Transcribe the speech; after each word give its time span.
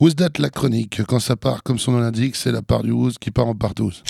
That 0.00 0.38
la 0.38 0.48
chronique 0.48 1.02
Quand 1.06 1.20
ça 1.20 1.36
part 1.36 1.62
comme 1.62 1.78
son 1.78 1.92
nom 1.92 2.00
l'indique, 2.00 2.34
c'est 2.34 2.50
la 2.50 2.62
part 2.62 2.82
du 2.82 2.90
Who's 2.90 3.18
qui 3.18 3.30
part 3.30 3.46
en 3.46 3.54
partouze. 3.54 4.02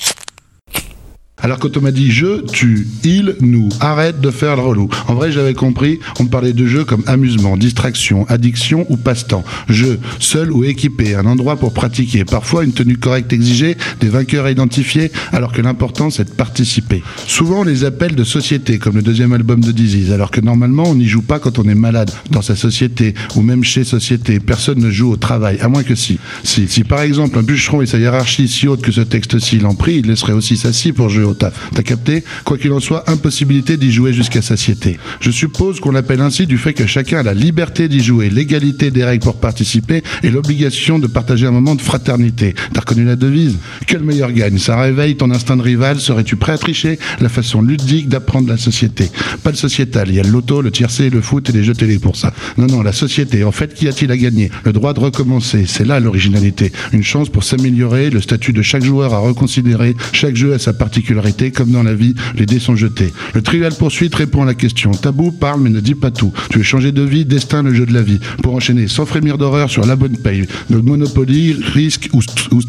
Alors 1.42 1.58
quand 1.58 1.76
on 1.76 1.80
m'a 1.80 1.90
dit 1.90 2.10
je, 2.10 2.42
tu, 2.46 2.86
il, 3.04 3.36
nous, 3.40 3.68
arrête 3.80 4.20
de 4.20 4.30
faire 4.30 4.56
le 4.56 4.62
relou. 4.62 4.88
En 5.08 5.14
vrai, 5.14 5.32
j'avais 5.32 5.54
compris, 5.54 5.98
on 6.18 6.26
parlait 6.26 6.52
de 6.52 6.66
jeu 6.66 6.84
comme 6.84 7.02
amusement, 7.06 7.56
distraction, 7.56 8.26
addiction 8.28 8.86
ou 8.88 8.96
passe-temps. 8.96 9.44
Jeu, 9.68 9.98
seul 10.18 10.52
ou 10.52 10.64
équipé, 10.64 11.14
un 11.14 11.26
endroit 11.26 11.56
pour 11.56 11.72
pratiquer, 11.72 12.24
parfois 12.24 12.64
une 12.64 12.72
tenue 12.72 12.96
correcte 12.96 13.32
exigée, 13.32 13.76
des 14.00 14.08
vainqueurs 14.08 14.48
identifiés, 14.48 15.10
alors 15.32 15.52
que 15.52 15.62
l'important 15.62 16.10
c'est 16.10 16.24
de 16.24 16.34
participer. 16.34 17.02
Souvent 17.26 17.64
les 17.64 17.84
appelle 17.84 18.14
de 18.14 18.24
société, 18.24 18.78
comme 18.78 18.96
le 18.96 19.02
deuxième 19.02 19.32
album 19.32 19.60
de 19.60 19.72
Disease, 19.72 20.12
alors 20.12 20.30
que 20.30 20.40
normalement 20.40 20.84
on 20.84 20.94
n'y 20.94 21.08
joue 21.08 21.22
pas 21.22 21.38
quand 21.38 21.58
on 21.58 21.64
est 21.64 21.74
malade, 21.74 22.10
dans 22.30 22.42
sa 22.42 22.56
société, 22.56 23.14
ou 23.36 23.42
même 23.42 23.64
chez 23.64 23.84
société. 23.84 24.40
Personne 24.40 24.78
ne 24.78 24.90
joue 24.90 25.10
au 25.12 25.16
travail, 25.16 25.58
à 25.60 25.68
moins 25.68 25.82
que 25.82 25.94
si. 25.94 26.18
Si, 26.44 26.84
par 26.84 27.00
exemple 27.00 27.38
un 27.38 27.42
bûcheron 27.42 27.82
et 27.82 27.86
sa 27.86 27.98
hiérarchie 27.98 28.48
si 28.48 28.68
haute 28.68 28.82
que 28.82 28.92
ce 28.92 29.00
texte-ci 29.00 29.58
l'en 29.58 29.74
prie, 29.74 29.96
il 29.96 30.06
laisserait 30.06 30.32
aussi 30.32 30.56
sa 30.56 30.72
scie 30.72 30.92
pour 30.92 31.08
jouer 31.08 31.24
T'as 31.34 31.82
capté? 31.82 32.24
Quoi 32.44 32.58
qu'il 32.58 32.72
en 32.72 32.80
soit, 32.80 33.08
impossibilité 33.10 33.76
d'y 33.76 33.92
jouer 33.92 34.12
jusqu'à 34.12 34.42
satiété. 34.42 34.98
Je 35.20 35.30
suppose 35.30 35.80
qu'on 35.80 35.92
l'appelle 35.92 36.20
ainsi 36.20 36.46
du 36.46 36.58
fait 36.58 36.72
que 36.72 36.86
chacun 36.86 37.18
a 37.18 37.22
la 37.22 37.34
liberté 37.34 37.88
d'y 37.88 38.00
jouer, 38.00 38.30
l'égalité 38.30 38.90
des 38.90 39.04
règles 39.04 39.24
pour 39.24 39.36
participer 39.36 40.02
et 40.22 40.30
l'obligation 40.30 40.98
de 40.98 41.06
partager 41.06 41.46
un 41.46 41.50
moment 41.50 41.74
de 41.74 41.82
fraternité. 41.82 42.54
T'as 42.72 42.80
reconnu 42.80 43.04
la 43.04 43.16
devise? 43.16 43.56
Que 43.86 43.96
le 43.96 44.04
meilleur 44.04 44.32
gagne? 44.32 44.58
Ça 44.58 44.80
réveille 44.80 45.16
ton 45.16 45.30
instinct 45.30 45.56
de 45.56 45.62
rival? 45.62 46.00
Serais-tu 46.00 46.36
prêt 46.36 46.52
à 46.52 46.58
tricher? 46.58 46.98
La 47.20 47.28
façon 47.28 47.62
ludique 47.62 48.08
d'apprendre 48.08 48.48
la 48.48 48.56
société. 48.56 49.10
Pas 49.42 49.50
le 49.50 49.56
sociétal. 49.56 50.08
Il 50.08 50.14
y 50.14 50.20
a 50.20 50.22
le 50.22 50.30
loto, 50.30 50.62
le 50.62 50.70
tiercé, 50.70 51.10
le 51.10 51.20
foot 51.20 51.48
et 51.50 51.52
les 51.52 51.64
jeux 51.64 51.74
télé 51.74 51.98
pour 51.98 52.16
ça. 52.16 52.32
Non, 52.56 52.66
non, 52.66 52.82
la 52.82 52.92
société. 52.92 53.44
En 53.44 53.52
fait, 53.52 53.74
qui 53.74 53.88
a-t-il 53.88 54.10
à 54.10 54.16
gagner? 54.16 54.50
Le 54.64 54.72
droit 54.72 54.94
de 54.94 55.00
recommencer. 55.00 55.64
C'est 55.66 55.86
là 55.86 56.00
l'originalité. 56.00 56.72
Une 56.92 57.02
chance 57.04 57.28
pour 57.28 57.44
s'améliorer. 57.44 58.10
Le 58.10 58.20
statut 58.20 58.52
de 58.52 58.62
chaque 58.62 58.84
joueur 58.84 59.14
à 59.14 59.18
reconsidérer. 59.18 59.94
Chaque 60.12 60.36
jeu 60.36 60.54
a 60.54 60.58
sa 60.58 60.72
particularité 60.72 61.19
comme 61.54 61.70
dans 61.70 61.82
la 61.82 61.94
vie, 61.94 62.14
les 62.36 62.46
dés 62.46 62.58
sont 62.58 62.76
jetés. 62.76 63.12
Le 63.34 63.42
trivial 63.42 63.74
poursuite 63.74 64.14
répond 64.14 64.42
à 64.42 64.46
la 64.46 64.54
question. 64.54 64.90
Tabou 64.90 65.32
parle 65.32 65.60
mais 65.60 65.70
ne 65.70 65.80
dit 65.80 65.94
pas 65.94 66.10
tout. 66.10 66.32
Tu 66.50 66.58
veux 66.58 66.64
changer 66.64 66.92
de 66.92 67.02
vie, 67.02 67.24
destin, 67.24 67.62
le 67.62 67.74
jeu 67.74 67.86
de 67.86 67.92
la 67.92 68.02
vie. 68.02 68.20
Pour 68.42 68.54
enchaîner 68.54 68.88
sans 68.88 69.06
frémir 69.06 69.38
d'horreur 69.38 69.70
sur 69.70 69.84
la 69.86 69.96
bonne 69.96 70.16
paye. 70.16 70.46
Le 70.70 70.82
Monopoly, 70.82 71.56
risque 71.74 72.08
ou, 72.12 72.20
ou. 72.52 72.60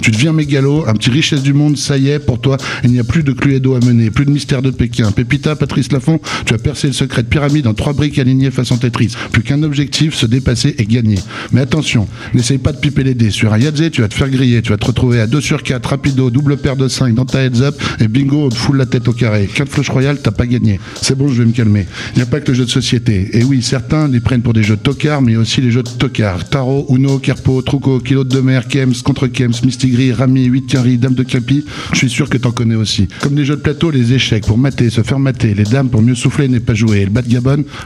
Tu 0.00 0.10
deviens 0.10 0.32
mégalo, 0.32 0.84
un 0.86 0.94
petit 0.94 1.10
richesse 1.10 1.42
du 1.42 1.52
monde, 1.52 1.76
ça 1.76 1.96
y 1.96 2.08
est, 2.08 2.18
pour 2.18 2.40
toi, 2.40 2.56
il 2.84 2.90
n'y 2.90 2.98
a 2.98 3.04
plus 3.04 3.22
de 3.22 3.32
Cluedo 3.32 3.74
à 3.74 3.80
mener, 3.80 4.10
plus 4.10 4.24
de 4.24 4.30
mystère 4.30 4.62
de 4.62 4.70
Pékin. 4.70 5.10
Pépita, 5.12 5.56
Patrice 5.56 5.92
Lafont, 5.92 6.20
tu 6.46 6.54
as 6.54 6.58
percé 6.58 6.86
le 6.86 6.92
secret 6.92 7.22
de 7.22 7.28
pyramide 7.28 7.66
en 7.66 7.74
trois 7.74 7.92
briques 7.92 8.18
alignées 8.18 8.50
façon 8.50 8.76
Tetris. 8.76 9.14
Plus 9.32 9.42
qu'un 9.42 9.62
objectif, 9.62 10.14
se 10.14 10.26
dépasser 10.26 10.74
et 10.78 10.84
gagner. 10.86 11.18
Mais 11.52 11.60
attention, 11.60 12.08
n'essaye 12.34 12.58
pas 12.58 12.72
de 12.72 12.78
piper 12.78 13.04
les 13.04 13.14
dés. 13.14 13.30
Sur 13.30 13.52
un 13.52 13.58
Yadze, 13.58 13.90
tu 13.90 14.02
vas 14.02 14.08
te 14.08 14.14
faire 14.14 14.30
griller, 14.30 14.62
tu 14.62 14.70
vas 14.70 14.78
te 14.78 14.86
retrouver 14.86 15.20
à 15.20 15.26
2 15.26 15.40
sur 15.40 15.62
4, 15.62 15.90
rapido, 15.90 16.30
double 16.30 16.56
paire 16.56 16.76
de 16.76 16.88
5 16.88 17.14
dans 17.14 17.24
ta 17.24 17.42
heads 17.42 17.62
up 17.62 17.73
et 18.00 18.08
bingo, 18.08 18.46
on 18.46 18.48
te 18.48 18.54
fout 18.54 18.76
la 18.76 18.86
tête 18.86 19.08
au 19.08 19.12
carré. 19.12 19.48
4 19.52 19.68
flèches 19.70 19.90
royales, 19.90 20.18
t'as 20.22 20.30
pas 20.30 20.46
gagné. 20.46 20.80
C'est 21.00 21.16
bon, 21.16 21.28
je 21.28 21.42
vais 21.42 21.48
me 21.48 21.52
calmer. 21.52 21.86
Il 22.14 22.16
n'y 22.16 22.22
a 22.22 22.26
pas 22.26 22.40
que 22.40 22.48
le 22.48 22.54
jeu 22.54 22.64
de 22.64 22.70
société. 22.70 23.30
Et 23.32 23.44
oui, 23.44 23.62
certains 23.62 24.08
les 24.08 24.20
prennent 24.20 24.42
pour 24.42 24.52
des 24.52 24.62
jeux 24.62 24.76
de 24.76 24.80
tocard, 24.80 25.22
mais 25.22 25.36
aussi 25.36 25.60
les 25.60 25.70
jeux 25.70 25.82
de 25.82 25.88
tocard. 25.88 26.48
Tarot, 26.48 26.86
Uno, 26.90 27.18
Kerpo, 27.18 27.62
Truco, 27.62 28.00
Kilo 28.00 28.24
de 28.24 28.40
mer, 28.40 28.68
Kems, 28.68 28.94
contre 29.04 29.26
Kems, 29.26 29.54
Mistigri, 29.64 30.12
Rami, 30.12 30.44
8 30.44 30.66
Carry, 30.66 30.98
Dame 30.98 31.14
de 31.14 31.22
Capi. 31.22 31.64
Je 31.92 31.98
suis 31.98 32.10
sûr 32.10 32.28
que 32.28 32.38
t'en 32.38 32.52
connais 32.52 32.74
aussi. 32.74 33.08
Comme 33.20 33.34
des 33.34 33.44
jeux 33.44 33.56
de 33.56 33.60
plateau, 33.60 33.90
les 33.90 34.12
échecs 34.12 34.46
pour 34.46 34.58
mater, 34.58 34.90
se 34.90 35.02
faire 35.02 35.18
mater, 35.18 35.54
les 35.54 35.64
dames 35.64 35.88
pour 35.88 36.02
mieux 36.02 36.14
souffler 36.14 36.48
n'est 36.48 36.60
pas 36.60 36.74
joué. 36.74 37.00
Et 37.00 37.04
le 37.04 37.10
bas 37.10 37.22
de 37.22 37.34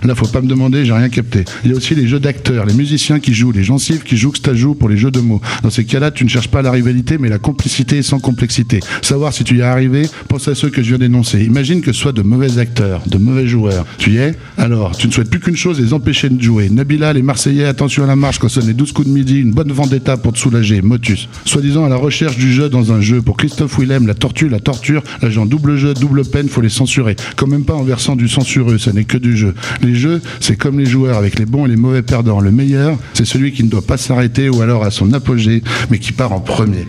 là, 0.04 0.14
faut 0.14 0.26
pas 0.26 0.40
me 0.40 0.48
demander, 0.48 0.84
j'ai 0.84 0.92
rien 0.92 1.08
capté. 1.08 1.44
Il 1.64 1.70
y 1.70 1.74
a 1.74 1.76
aussi 1.76 1.94
les 1.94 2.06
jeux 2.06 2.20
d'acteurs, 2.20 2.66
les 2.66 2.74
musiciens 2.74 3.20
qui 3.20 3.34
jouent, 3.34 3.52
les 3.52 3.64
gencives 3.64 4.02
qui 4.02 4.16
jouent 4.16 4.32
que 4.32 4.54
joue 4.54 4.74
pour 4.74 4.88
les 4.88 4.96
jeux 4.96 5.10
de 5.10 5.20
mots. 5.20 5.40
Dans 5.62 5.70
ces 5.70 5.84
cas-là, 5.84 6.10
tu 6.10 6.24
ne 6.24 6.28
cherches 6.28 6.48
pas 6.48 6.62
la 6.62 6.70
rivalité, 6.70 7.18
mais 7.18 7.28
la 7.28 7.38
complicité 7.38 8.02
sans 8.02 8.18
complexité. 8.18 8.80
Savoir 9.02 9.32
si 9.32 9.44
tu 9.44 9.56
y 9.56 9.60
es 9.60 9.62
arrivé, 9.78 10.08
pense 10.26 10.48
à 10.48 10.56
ceux 10.56 10.70
que 10.70 10.82
je 10.82 10.88
viens 10.88 10.98
d'énoncer. 10.98 11.44
Imagine 11.44 11.80
que 11.80 11.92
ce 11.92 12.00
soit 12.00 12.12
de 12.12 12.22
mauvais 12.22 12.58
acteurs, 12.58 13.00
de 13.06 13.16
mauvais 13.16 13.46
joueurs. 13.46 13.86
Tu 13.98 14.10
y 14.10 14.16
es 14.16 14.34
Alors, 14.56 14.96
tu 14.96 15.06
ne 15.06 15.12
souhaites 15.12 15.30
plus 15.30 15.38
qu'une 15.38 15.56
chose, 15.56 15.80
les 15.80 15.92
empêcher 15.92 16.28
de 16.28 16.42
jouer. 16.42 16.68
Nabila, 16.68 17.12
les 17.12 17.22
Marseillais, 17.22 17.64
attention 17.64 18.02
à 18.02 18.06
la 18.08 18.16
marche 18.16 18.40
quand 18.40 18.48
sonne 18.48 18.66
les 18.66 18.74
12 18.74 18.90
coups 18.90 19.06
de 19.06 19.12
midi, 19.12 19.38
une 19.38 19.52
bonne 19.52 19.70
vendetta 19.70 20.16
pour 20.16 20.32
te 20.32 20.38
soulager. 20.38 20.82
Motus. 20.82 21.28
Soi-disant 21.44 21.84
à 21.84 21.88
la 21.88 21.96
recherche 21.96 22.36
du 22.36 22.52
jeu 22.52 22.68
dans 22.68 22.92
un 22.92 23.00
jeu. 23.00 23.22
Pour 23.22 23.36
Christophe 23.36 23.78
Willem, 23.78 24.06
la 24.06 24.14
tortue, 24.14 24.48
la 24.48 24.58
torture, 24.58 25.02
l'agent 25.22 25.46
double 25.46 25.76
jeu, 25.76 25.94
double 25.94 26.24
peine, 26.24 26.48
faut 26.48 26.60
les 26.60 26.68
censurer. 26.68 27.14
Quand 27.36 27.46
même 27.46 27.64
pas 27.64 27.74
en 27.74 27.84
versant 27.84 28.16
du 28.16 28.28
censureux, 28.28 28.78
ça 28.78 28.92
n'est 28.92 29.04
que 29.04 29.18
du 29.18 29.36
jeu. 29.36 29.54
Les 29.80 29.94
jeux, 29.94 30.20
c'est 30.40 30.56
comme 30.56 30.80
les 30.80 30.86
joueurs 30.86 31.18
avec 31.18 31.38
les 31.38 31.46
bons 31.46 31.66
et 31.66 31.68
les 31.68 31.76
mauvais 31.76 32.02
perdants. 32.02 32.40
Le 32.40 32.50
meilleur, 32.50 32.98
c'est 33.14 33.26
celui 33.26 33.52
qui 33.52 33.62
ne 33.62 33.68
doit 33.68 33.82
pas 33.82 33.96
s'arrêter 33.96 34.48
ou 34.48 34.60
alors 34.60 34.84
à 34.84 34.90
son 34.90 35.12
apogée, 35.12 35.62
mais 35.90 35.98
qui 35.98 36.12
part 36.12 36.32
en 36.32 36.40
premier. 36.40 36.86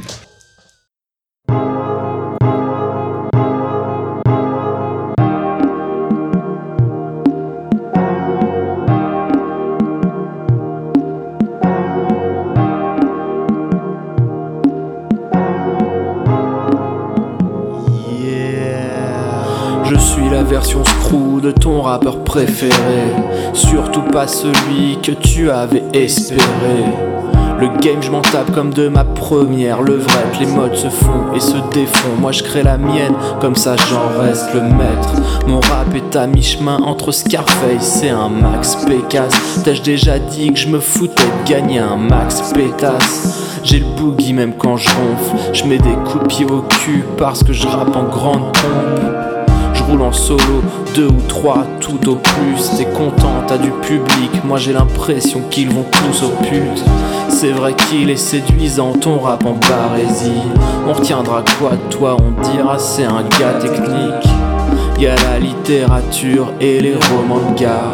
Version 20.59 20.83
screw 20.83 21.39
de 21.41 21.51
ton 21.51 21.81
rappeur 21.81 22.21
préféré. 22.25 23.13
Surtout 23.53 24.01
pas 24.01 24.27
celui 24.27 24.97
que 25.01 25.13
tu 25.13 25.49
avais 25.49 25.83
espéré. 25.93 26.83
Le 27.61 27.69
game, 27.79 28.01
je 28.01 28.11
m'en 28.11 28.21
tape 28.21 28.51
comme 28.51 28.73
de 28.73 28.89
ma 28.89 29.05
première 29.05 29.81
levrette. 29.81 30.37
Les 30.37 30.47
modes 30.47 30.75
se 30.75 30.89
font 30.89 31.33
et 31.33 31.39
se 31.39 31.55
défont. 31.73 32.15
Moi, 32.19 32.33
je 32.33 32.43
crée 32.43 32.63
la 32.63 32.77
mienne, 32.77 33.13
comme 33.39 33.55
ça 33.55 33.77
j'en 33.89 34.21
reste 34.21 34.53
le 34.53 34.63
maître. 34.63 35.13
Mon 35.47 35.61
rap 35.61 35.95
est 35.95 36.17
à 36.17 36.27
mi-chemin 36.27 36.79
entre 36.83 37.13
Scarface 37.13 38.03
et 38.03 38.09
un 38.09 38.27
Max 38.27 38.75
Pécasse. 38.85 39.61
T'ai-je 39.63 39.81
déjà 39.81 40.19
dit 40.19 40.51
que 40.51 40.59
je 40.59 40.67
me 40.67 40.81
foutais 40.81 41.23
de 41.23 41.49
gagner 41.49 41.79
un 41.79 41.95
Max 41.95 42.41
Pétasse? 42.53 43.61
J'ai 43.63 43.79
le 43.79 43.85
boogie 43.97 44.33
même 44.33 44.55
quand 44.57 44.75
je 44.75 44.89
ronfle. 44.89 45.53
Je 45.53 45.63
mets 45.63 45.77
des 45.77 45.95
coups 46.05 46.41
au 46.51 46.63
cul 46.63 47.05
parce 47.17 47.45
que 47.45 47.53
je 47.53 47.65
rappe 47.65 47.95
en 47.95 48.03
grande 48.03 48.51
pompe 48.51 49.18
roule 49.89 50.01
en 50.01 50.11
solo, 50.11 50.61
deux 50.95 51.07
ou 51.07 51.21
trois 51.27 51.65
tout 51.79 52.09
au 52.09 52.15
plus. 52.15 52.77
T'es 52.77 52.85
content, 52.85 53.43
t'as 53.47 53.57
du 53.57 53.71
public, 53.71 54.43
moi 54.45 54.57
j'ai 54.57 54.73
l'impression 54.73 55.41
qu'ils 55.49 55.69
vont 55.69 55.85
tous 55.91 56.23
au 56.23 56.29
pute. 56.43 56.83
C'est 57.29 57.51
vrai 57.51 57.73
qu'il 57.73 58.09
est 58.09 58.15
séduisant 58.15 58.93
ton 58.93 59.19
rap 59.19 59.45
en 59.45 59.57
barésie. 59.67 60.31
On 60.87 60.93
retiendra 60.93 61.43
quoi 61.59 61.71
de 61.71 61.95
toi, 61.95 62.17
on 62.19 62.41
dira 62.51 62.77
c'est 62.77 63.05
un 63.05 63.23
gars 63.39 63.59
technique. 63.59 64.29
Y 64.99 65.07
a 65.07 65.15
la 65.15 65.39
littérature 65.39 66.51
et 66.59 66.79
les 66.79 66.95
romans 66.95 67.51
de 67.51 67.59
gars. 67.59 67.91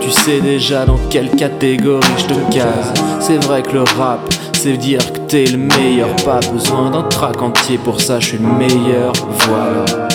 Tu 0.00 0.10
sais 0.10 0.40
déjà 0.40 0.86
dans 0.86 0.98
quelle 1.10 1.30
catégorie 1.30 2.06
je 2.16 2.34
te 2.34 2.54
case. 2.54 2.92
C'est 3.20 3.44
vrai 3.44 3.62
que 3.62 3.72
le 3.72 3.82
rap, 3.98 4.20
c'est 4.52 4.76
dire 4.76 5.12
que 5.12 5.18
t'es 5.20 5.44
le 5.44 5.58
meilleur. 5.58 6.08
Pas 6.24 6.40
besoin 6.52 6.90
d'un 6.90 7.02
track 7.02 7.42
entier 7.42 7.78
pour 7.78 8.00
ça, 8.00 8.20
je 8.20 8.28
suis 8.28 8.38
le 8.38 8.46
meilleur. 8.46 9.12
Voilà. 9.48 10.09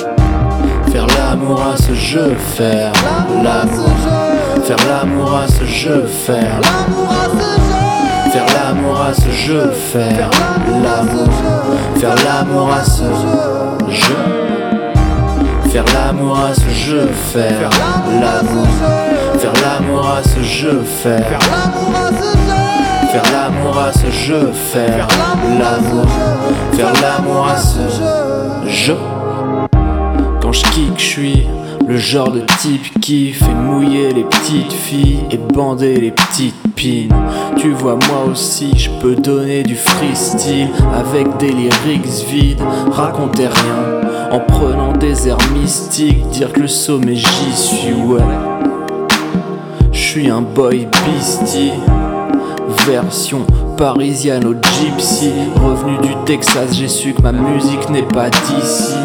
L'amour 1.46 1.62
à 1.62 1.78
ce 1.78 1.94
jeu, 1.94 2.36
faire 2.56 2.92
l'amour. 3.44 3.96
Faire 4.64 4.78
l'amour 4.90 5.36
à 5.36 5.48
ce 5.48 5.64
jeu, 5.64 6.04
faire 6.08 6.60
Faire 8.32 8.46
l'amour 8.56 9.00
à 9.00 9.14
ce 9.14 9.30
jeu, 9.30 9.70
faire 9.70 10.32
l'amour. 10.82 11.30
Faire 11.98 12.16
l'amour 12.26 12.74
à 12.74 12.84
ce 12.84 13.04
jeu. 13.92 14.16
Faire 15.70 15.86
l'amour 15.94 16.40
à 16.40 16.52
ce 16.56 16.70
jeu, 16.72 17.10
faire 17.32 17.70
l'amour. 18.09 18.68
Faire 19.38 19.53
l'amour 19.62 20.09
à 20.09 20.24
ce 20.24 20.41
jeu, 20.41 20.84
faire 20.84 21.40
Faire 23.12 23.24
l'amour 23.32 23.78
à 23.78 23.94
ce 23.94 24.09
jeu, 24.09 24.52
faire 24.52 25.08
l'amour. 25.59 26.06
Faire 26.74 26.94
l'amour 27.03 27.48
à 27.48 27.58
ce 27.58 28.68
jeu 28.68 28.98
je 30.76 30.82
kick, 30.82 31.00
je 31.00 31.04
suis 31.04 31.48
le 31.88 31.98
genre 31.98 32.32
de 32.32 32.42
type 32.60 33.00
qui 33.00 33.32
fait 33.32 33.54
mouiller 33.54 34.12
les 34.14 34.24
petites 34.24 34.74
filles 34.74 35.20
et 35.32 35.38
bander 35.38 35.96
les 35.96 36.12
petites 36.12 36.56
pines. 36.76 37.14
Tu 37.58 37.72
vois, 37.72 37.96
moi 37.96 38.26
aussi, 38.32 38.72
je 38.78 38.90
peux 39.02 39.16
donner 39.16 39.64
du 39.64 39.76
freestyle 39.76 40.70
avec 40.94 41.38
des 41.38 41.52
lyrics 41.52 42.26
vides, 42.30 42.62
raconter 42.92 43.48
rien 43.48 44.32
en 44.32 44.40
prenant 44.40 44.92
des 44.94 45.28
airs 45.28 45.38
mystiques, 45.54 46.28
dire 46.30 46.52
que 46.52 46.62
le 46.62 46.68
sommet 46.68 47.16
j'y 47.16 47.54
suis, 47.54 47.94
ouais. 47.94 48.22
Je 49.92 50.00
suis 50.00 50.30
un 50.30 50.42
boy 50.42 50.88
beastie, 51.06 51.72
version 52.86 53.46
parisienne 53.78 54.46
au 54.46 54.54
gypsy. 54.54 55.32
Revenu 55.56 55.98
du 56.00 56.16
Texas, 56.26 56.74
j'ai 56.74 56.88
su 56.88 57.14
que 57.14 57.22
ma 57.22 57.32
musique 57.32 57.90
n'est 57.90 58.04
pas 58.04 58.30
d'ici. 58.30 58.96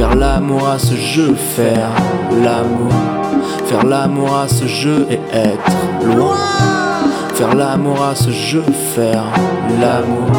Faire 0.00 0.16
l'amour 0.16 0.66
à 0.66 0.78
ce 0.78 0.94
jeu, 0.96 1.34
faire 1.34 1.90
l'amour. 2.42 2.90
Faire 3.66 3.84
l'amour 3.84 4.34
à 4.34 4.48
ce 4.48 4.66
jeu 4.66 5.06
et 5.10 5.20
être 5.30 6.16
loin. 6.16 6.38
Faire 7.34 7.54
l'amour 7.54 8.02
à 8.02 8.14
ce 8.14 8.30
jeu, 8.30 8.64
faire 8.94 9.26
l'amour. 9.78 10.30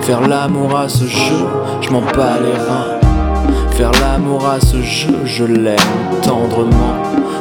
Faire 0.00 0.26
l'amour 0.26 0.74
à 0.74 0.88
ce 0.88 1.04
jeu, 1.04 1.46
je 1.82 1.90
m'en 1.90 2.00
bats 2.00 2.38
les 2.42 2.58
reins. 2.58 2.98
Faire 3.72 3.92
l'amour 4.00 4.48
à 4.48 4.58
ce 4.58 4.80
jeu, 4.80 5.18
je 5.26 5.44
l'aime 5.44 5.76
tendrement. 6.22 6.96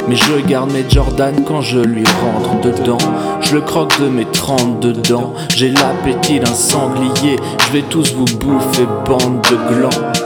Mais 0.09 0.17
je 0.17 0.45
garde 0.45 0.69
mes 0.69 0.83
Jordan 0.89 1.45
quand 1.47 1.61
je 1.61 1.79
lui 1.79 2.03
rentre 2.03 2.59
dedans. 2.59 2.97
Je 3.39 3.55
le 3.55 3.61
croque 3.61 3.97
de 4.01 4.09
mes 4.09 4.25
trente 4.25 4.81
dedans. 4.81 5.33
J'ai 5.55 5.69
l'appétit 5.69 6.41
d'un 6.41 6.53
sanglier. 6.53 7.37
Je 7.65 7.71
vais 7.71 7.83
tous 7.83 8.13
vous 8.15 8.25
bouffer, 8.37 8.85
bande 9.05 9.39
de 9.49 9.73
glands. 9.73 10.22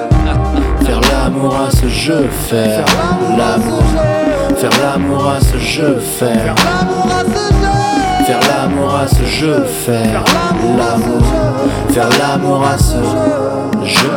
L'amour 1.11 1.55
à 1.67 1.71
ce 1.71 1.87
jeu, 1.87 2.29
faire 2.47 2.85
l'amour. 3.37 3.83
Faire 4.57 4.69
l'amour 4.81 5.29
à 5.29 5.39
ce 5.39 5.57
jeu, 5.57 5.99
faire 5.99 6.55
Faire 8.25 8.39
l'amour 8.49 8.95
à 8.95 9.07
ce 9.07 9.23
jeu, 9.23 9.63
faire 9.85 10.23
l'amour. 10.77 11.21
Faire 11.89 12.09
l'amour 12.19 12.63
à 12.65 12.77
ce 12.77 12.97
jeu. 13.85 14.09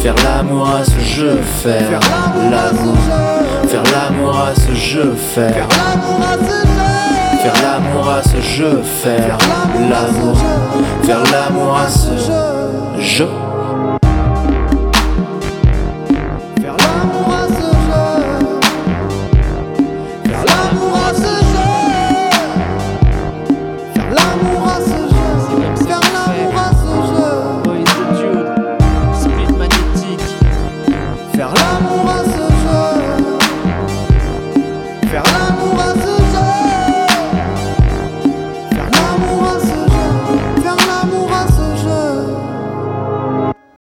Faire 0.00 0.14
l'amour 0.24 0.68
à 0.68 0.84
ce 0.84 1.00
jeu, 1.00 1.40
faire 1.62 2.00
l'amour. 2.50 2.96
Faire 3.68 3.82
l'amour 3.92 4.38
à 4.38 4.54
ce 4.54 4.74
jeu, 4.74 5.14
faire 5.16 5.66
Faire 7.42 7.54
l'amour 7.62 8.08
à 8.08 8.22
ce 8.22 8.40
jeu, 8.40 8.82
faire 8.82 9.36
l'amour. 9.90 10.36
Faire 11.02 11.22
l'amour 11.32 11.76
à 11.76 11.88
ce 11.88 13.00
jeu. 13.00 13.28